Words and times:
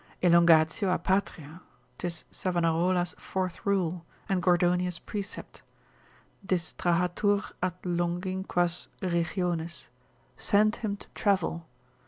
Elongatio 0.23 0.91
a 0.91 0.97
patria, 0.97 1.61
'tis 1.99 2.23
Savanarola's 2.31 3.13
fourth 3.19 3.63
rule, 3.67 4.03
and 4.27 4.41
Gordonius' 4.41 4.97
precept, 4.97 5.61
distrahatur 6.43 7.51
ad 7.61 7.79
longinquas 7.83 8.87
regiones, 9.03 9.89
send 10.35 10.77
him 10.77 10.97
to 10.97 11.07
travel. 11.09 11.67